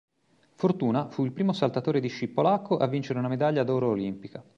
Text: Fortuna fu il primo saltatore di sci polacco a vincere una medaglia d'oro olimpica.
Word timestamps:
Fortuna 0.55 1.11
fu 1.11 1.25
il 1.25 1.31
primo 1.31 1.53
saltatore 1.53 1.99
di 1.99 2.07
sci 2.07 2.27
polacco 2.27 2.75
a 2.77 2.87
vincere 2.87 3.19
una 3.19 3.27
medaglia 3.27 3.63
d'oro 3.63 3.89
olimpica. 3.89 4.43